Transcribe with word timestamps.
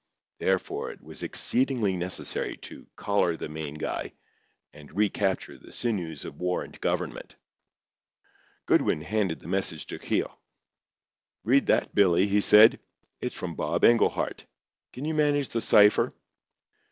Therefore 0.39 0.89
it 0.89 1.03
was 1.03 1.21
exceeding 1.21 1.99
necessary 1.99 2.57
to 2.63 2.87
"collar 2.95 3.37
the 3.37 3.47
main 3.47 3.75
guy," 3.75 4.13
and 4.73 4.91
recapture 4.91 5.59
the 5.59 5.71
sinews 5.71 6.25
of 6.25 6.39
war 6.39 6.63
and 6.63 6.81
government. 6.81 7.35
Goodwin 8.65 9.01
handed 9.01 9.41
the 9.41 9.47
message 9.47 9.85
to 9.85 9.99
Keogh. 9.99 10.39
"Read 11.43 11.67
that, 11.67 11.93
Billy," 11.93 12.25
he 12.25 12.41
said. 12.41 12.79
"It's 13.19 13.35
from 13.35 13.53
Bob 13.53 13.83
Englehart. 13.83 14.47
Can 14.91 15.05
you 15.05 15.13
manage 15.13 15.49
the 15.49 15.61
cipher?" 15.61 16.15